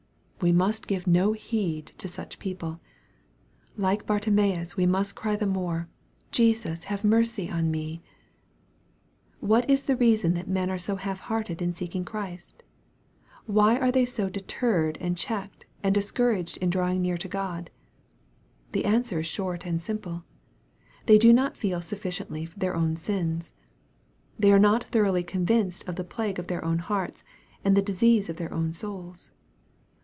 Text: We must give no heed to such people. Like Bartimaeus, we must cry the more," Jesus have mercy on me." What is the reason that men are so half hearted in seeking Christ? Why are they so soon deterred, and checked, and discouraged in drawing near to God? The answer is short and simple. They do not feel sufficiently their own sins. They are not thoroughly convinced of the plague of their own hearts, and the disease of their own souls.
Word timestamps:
We 0.43 0.51
must 0.51 0.87
give 0.87 1.05
no 1.05 1.33
heed 1.33 1.91
to 1.99 2.07
such 2.07 2.39
people. 2.39 2.79
Like 3.77 4.07
Bartimaeus, 4.07 4.75
we 4.75 4.87
must 4.87 5.15
cry 5.15 5.35
the 5.35 5.45
more," 5.45 5.87
Jesus 6.31 6.85
have 6.85 7.03
mercy 7.03 7.47
on 7.47 7.69
me." 7.69 8.01
What 9.39 9.69
is 9.69 9.83
the 9.83 9.95
reason 9.95 10.33
that 10.33 10.47
men 10.47 10.71
are 10.71 10.79
so 10.79 10.95
half 10.95 11.19
hearted 11.19 11.61
in 11.61 11.75
seeking 11.75 12.03
Christ? 12.03 12.63
Why 13.45 13.77
are 13.77 13.91
they 13.91 14.03
so 14.03 14.23
soon 14.23 14.31
deterred, 14.31 14.97
and 14.99 15.15
checked, 15.15 15.67
and 15.83 15.93
discouraged 15.93 16.57
in 16.57 16.71
drawing 16.71 17.03
near 17.03 17.19
to 17.19 17.27
God? 17.27 17.69
The 18.71 18.85
answer 18.85 19.19
is 19.19 19.27
short 19.27 19.63
and 19.63 19.79
simple. 19.79 20.23
They 21.05 21.19
do 21.19 21.31
not 21.31 21.55
feel 21.55 21.83
sufficiently 21.83 22.47
their 22.57 22.73
own 22.75 22.97
sins. 22.97 23.53
They 24.39 24.51
are 24.51 24.57
not 24.57 24.85
thoroughly 24.85 25.23
convinced 25.23 25.87
of 25.87 25.97
the 25.97 26.03
plague 26.03 26.39
of 26.39 26.47
their 26.47 26.65
own 26.65 26.79
hearts, 26.79 27.23
and 27.63 27.77
the 27.77 27.83
disease 27.83 28.27
of 28.27 28.37
their 28.37 28.51
own 28.51 28.73
souls. 28.73 29.33